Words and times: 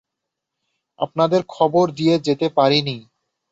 আপনাদের 0.99 1.41
খবর 1.49 1.85
দিয়ে 1.91 2.15
যেতে 2.19 2.47
পারি 2.49 2.79
নি। 2.81 2.97